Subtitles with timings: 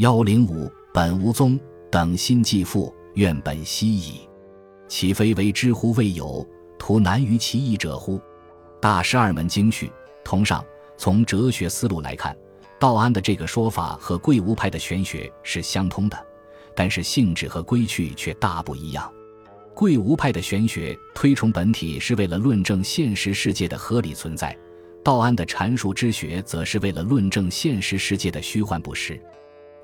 [0.00, 4.20] 幺零五本无宗等心既复，愿本息矣。
[4.88, 6.42] 岂非为知乎未有，
[6.78, 8.18] 图难于其意者乎？
[8.80, 9.92] 大师二门经序
[10.24, 10.64] 同上。
[10.96, 12.34] 从哲学思路来看，
[12.78, 16.18] 道安的这个说法和贵无派的玄学是相通的，
[16.74, 19.12] 但是性质和规矩却大不一样。
[19.74, 24.56] 贵无派的玄学推崇本体是为了论证现实世界的合理存在，
[25.04, 29.20] 道安的阐述之学则是为了论证现实世界的虚幻不实。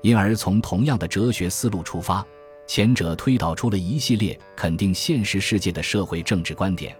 [0.01, 2.25] 因而，从同样的哲学思路出发，
[2.65, 6.95] 前者推导出了一系列肯定现实世界的社会政治观点。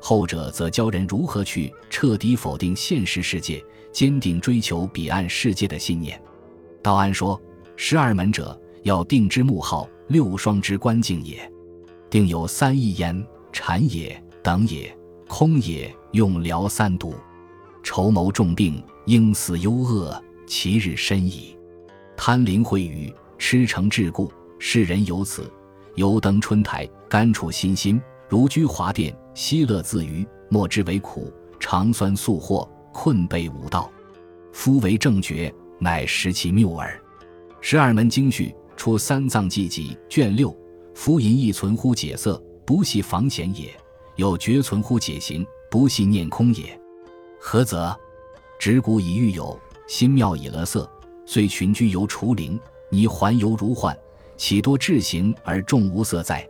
[0.00, 6.20] 后者则教人如何去彻底否定现实世界，坚定追求彼岸世界的信念。
[6.82, 7.40] 道安说
[7.76, 11.50] ：“十二门者，要定之木号，六双之观境也。
[12.10, 14.94] 定有三义焉：禅也、等也、
[15.28, 15.94] 空也。
[16.12, 17.14] 用疗三毒，
[17.82, 21.56] 筹谋重病，应死忧恶，其日深矣。
[22.24, 24.30] 贪灵秽语，痴诚桎梏，
[24.60, 25.52] 世人由此，
[25.96, 33.90] 犹登春台，甘处心心。”如居华殿，息乐自娱，莫之为苦，长酸素惑，困惫无道。
[34.52, 36.96] 夫为正觉，乃识其谬耳。
[37.60, 40.56] 十二门经序出三藏记集卷六。
[40.94, 43.66] 夫淫亦存乎解色，不系防险也；
[44.14, 46.80] 有觉存乎解行，不系念空也。
[47.40, 47.92] 何则？
[48.60, 49.58] 执古以欲有，
[49.88, 50.88] 心妙以乐色，
[51.24, 52.58] 遂群居犹除灵，
[52.90, 53.96] 泥环犹如幻，
[54.36, 56.46] 岂多智行而众无色在？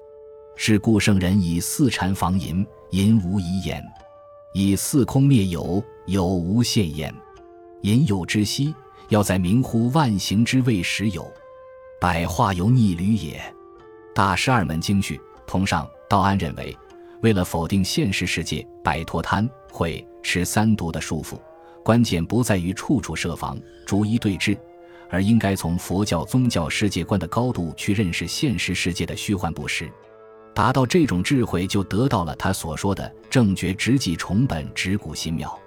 [0.56, 3.80] 是故圣人以四禅防淫，淫无遗言；
[4.52, 7.12] 以四空灭有，有无现焉。
[7.82, 8.74] 淫有之息，
[9.08, 11.26] 要在明乎万行之谓实有。
[12.00, 13.42] 百化犹逆旅也。
[14.14, 16.76] 大师二门经序同上，道安认为，
[17.22, 21.38] 为了否定现实世界，摆脱贪会吃三毒的束缚，
[21.83, 24.56] 关键不在于处处设防，逐一对峙，
[25.11, 29.91] 而应该从佛教宗教世界观的高度去认识现实世界的虚幻不实。
[30.55, 35.58] 达到这种智慧，就得到了他所说的正觉直己重本直古心妙。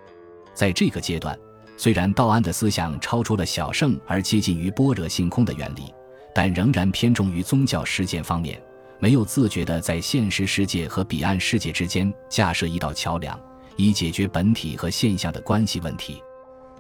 [0.53, 1.38] 在这个阶段，
[1.75, 5.94] 虽然道安的思想超出了小圣而接近于般若性空的原理，
[6.34, 8.62] 但仍然偏重于宗教实践方面，
[9.00, 13.38] 没有自觉地在现实世界和彼岸世界之间架设一道桥梁，
[13.75, 16.22] 以解决本体和现象的关系问题。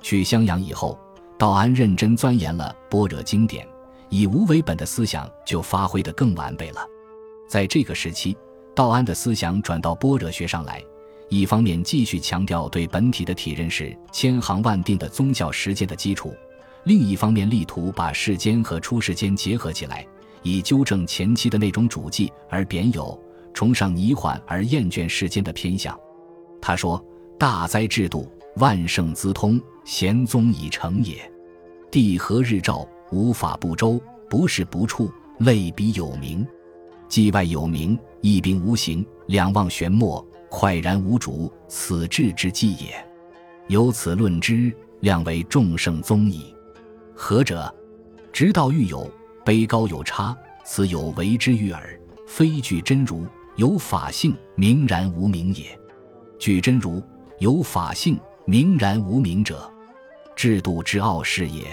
[0.01, 0.99] 去襄阳以后，
[1.37, 3.67] 道安认真钻研了般若经典，
[4.09, 6.85] 以无为本的思想就发挥得更完备了。
[7.47, 8.37] 在这个时期，
[8.73, 10.83] 道安的思想转到般若学上来，
[11.29, 16.33] 一方面继续强调对本体的体认是千行万定的宗教实践的基础，
[16.83, 20.05] 另一方面力图把世间和出世间结合起来，
[20.43, 23.19] 以纠正前期的那种主迹而贬有、
[23.53, 25.99] 崇尚泥缓而厌倦世间的偏向。
[26.67, 26.99] 他说
[27.37, 31.31] ：“大灾制度，万圣资通，贤宗已成也。
[31.91, 36.43] 地合日照，无法不周，不是不处，类比有名。”
[37.07, 42.95] 既外有名，一兵无形，两望玄默，快然无主，此志之计也。
[43.67, 46.51] 由此论之，量为众圣宗矣。
[47.13, 47.71] 何者？
[48.33, 49.07] 直道欲有，
[49.45, 52.01] 卑高有差，此有为之欲耳。
[52.25, 53.23] 非具真如，
[53.55, 55.79] 有法性，明然无名也。
[56.45, 57.01] 具真如，
[57.39, 59.67] 有法性，明然无名者，
[60.35, 61.65] 制度之傲视也。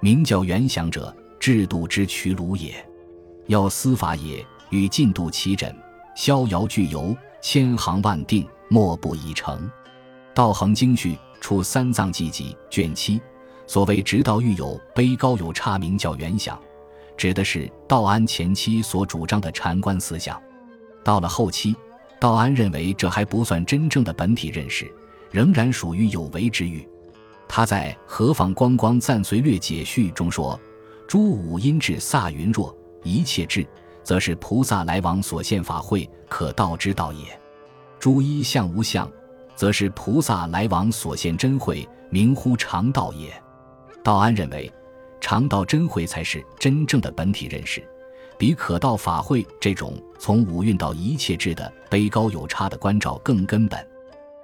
[0.00, 2.74] 名教原想者，制度之取鲁也。
[3.46, 4.44] 要司法也。
[4.70, 5.72] 与进度齐枕，
[6.16, 9.70] 逍遥具游，千行万定，莫不已成。
[10.34, 13.20] 道恒经序出三藏记集卷七，
[13.68, 16.60] 所谓直道欲有，卑高有差，名叫原想，
[17.16, 20.42] 指的是道安前期所主张的禅观思想。
[21.04, 21.76] 到了后期，
[22.22, 24.88] 道安认为这还不算真正的本体认识，
[25.32, 26.88] 仍然属于有为之欲。
[27.48, 30.56] 他在《何妨光光暂随略解序》中说
[31.08, 32.72] ：“诸五阴至飒云若
[33.02, 33.66] 一切智。”
[34.04, 37.26] 则是菩萨来往所现法会，可道之道也；
[37.98, 39.10] 诸一相无相，
[39.56, 43.32] 则是菩萨来往所现真慧，名乎常道也。
[44.04, 44.72] 道安认为，
[45.20, 47.84] 常道真慧才是真正的本体认识，
[48.42, 53.78] 比可道法会这种从五蕴到一切智的悲高有差的关照更根本。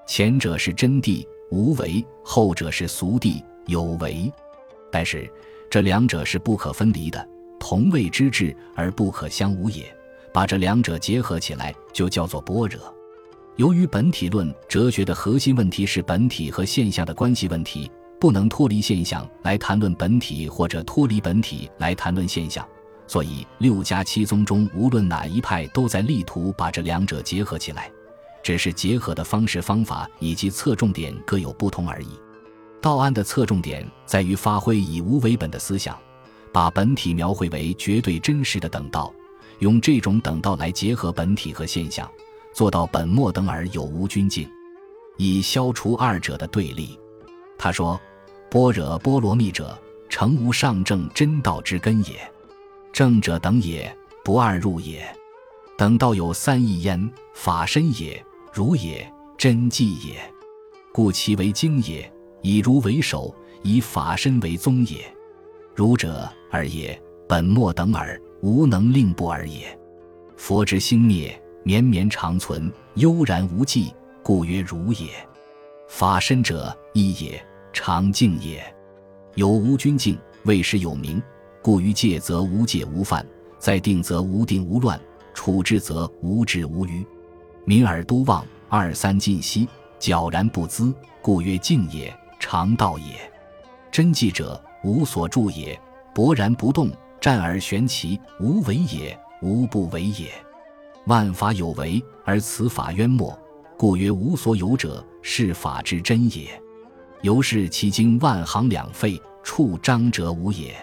[0.07, 4.33] 前者是真谛无为，后者是俗谛有为，
[4.93, 5.29] 但是
[5.69, 7.29] 这两者是不可分离的。
[7.59, 9.93] 同谓之智而不可相无也，
[10.33, 12.81] 把这两者结合起来，就叫做般若。
[13.57, 17.91] 由于本体论哲学的核心问题是本体和现象的关系问题，
[18.21, 22.65] 不能脱离现象来谈论本体，或者脱离本体来谈论现象，
[23.09, 27.91] 所以六家七宗中无论哪一派都在力图把这两者结合起来，
[28.45, 32.09] 只是结合的方式方法以及侧重点各有不同而已。
[32.81, 35.99] 道安的侧重点在于发挥以无为本的思想。
[36.51, 39.13] 把本体描绘为绝对真实的等道，
[39.59, 42.11] 用这种等道来结合本体和现象，
[42.55, 44.49] 做到本末等而有无均境，
[45.19, 46.99] 以消除二者的对立。
[47.59, 48.01] 他说
[48.51, 49.79] ：“般若波罗蜜者，
[50.09, 52.19] 成无上正真道之根也。
[52.99, 55.07] 正者等也，不二入也。
[55.77, 58.21] 等道有三义焉：法身也，
[58.53, 60.17] 如也，真迹也。
[60.93, 62.13] 故其为经也，
[62.43, 64.97] 以如为首，以法身为宗也。
[65.77, 69.79] 儒者二也，本末等耳，无能令不尔也。
[70.37, 73.95] 佛之兴灭，绵绵长存，悠然无际，
[74.25, 75.07] 故曰儒也。
[75.87, 77.41] 法身者一也。”
[77.73, 78.61] 常静也，
[79.37, 81.23] 有无均静，谓时有名。
[81.69, 83.23] 故于戒则无戒无犯，
[83.59, 84.99] 在定则无定无乱，
[85.35, 87.05] 处置则无滞无余。
[87.67, 89.69] 民耳都望，二三尽息，
[90.01, 92.11] 皎然不滋，故曰静也，
[92.41, 93.31] 常道也。
[93.93, 95.79] 真迹者无所住也，
[96.15, 100.31] 勃然不动，战而玄奇，无为也，无不为也。
[101.05, 103.39] 万法有为，而此法渊没，
[103.77, 106.49] 故曰无所有者，是法之真也。
[107.21, 110.75] 由是其经万行两废，处章者无也。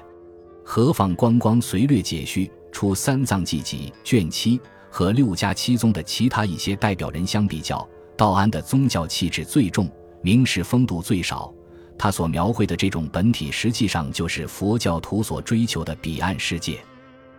[0.67, 4.59] 何况光光随略解序出三藏记集卷七
[4.89, 9.87] 和六家七宗的其他一些代表人相比较，道安的宗教气质最重，
[10.21, 11.53] 名士风度最少。
[11.97, 16.79] 他所描绘的这种本体，实际上就是佛教徒所追求的彼岸世界。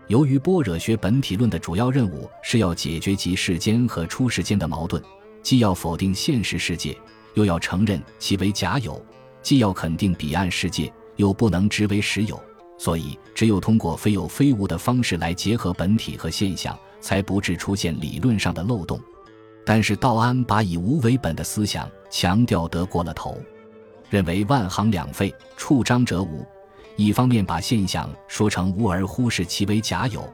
[0.07, 5.03] 由于般若学本体论的主要任务是要解决即世间和出世间的矛盾，
[5.43, 6.97] 既要否定现实世界。
[7.35, 9.05] 又要承认其为假有，
[9.43, 12.41] 既要肯定彼岸世界，又不能直为实有，
[12.79, 19.01] 所以只有通过非有非无的方式来结合本体和现象，才不致出现理论上的漏洞。
[19.65, 23.37] 但是道安把以无为本的思想强调得过了头，
[24.09, 26.47] 认为万行两废，处张者无。
[26.95, 30.27] 一方面把现象说成无而忽视其为假有，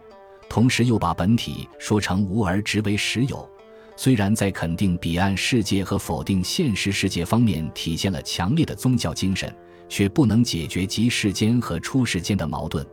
[0.48, 3.48] 同时又把本体说成无而直为实有。
[3.96, 9.54] 虽然在肯定彼岸世界和否定现实世界方面体现了强烈的宗教精神，
[9.88, 12.87] 却不能解决即世间和出世间的矛盾。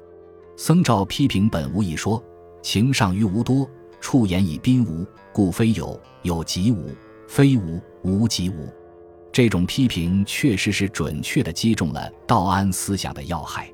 [0.55, 2.21] 僧肇批评本无一说，
[2.61, 3.69] 情上于无多，
[4.01, 6.89] 处言以宾无，故非有，有即无，
[7.27, 8.67] 非无，无即无。
[9.31, 13.71] 这种批评确实是准确地击中了道安思想的要害。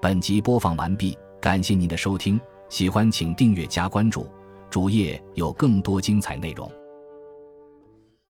[0.00, 4.26] 本集播放完毕，感谢您的收听，喜欢请订阅加关注。
[4.70, 6.70] 主页有更多精彩内容。